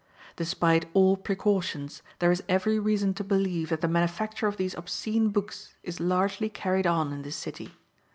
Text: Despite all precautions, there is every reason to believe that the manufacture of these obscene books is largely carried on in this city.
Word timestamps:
Despite 0.35 0.89
all 0.95 1.15
precautions, 1.15 2.01
there 2.17 2.31
is 2.31 2.41
every 2.49 2.79
reason 2.79 3.13
to 3.13 3.23
believe 3.23 3.69
that 3.69 3.81
the 3.81 3.87
manufacture 3.87 4.47
of 4.47 4.57
these 4.57 4.73
obscene 4.73 5.29
books 5.29 5.75
is 5.83 5.99
largely 5.99 6.49
carried 6.49 6.87
on 6.87 7.13
in 7.13 7.21
this 7.21 7.35
city. 7.35 7.73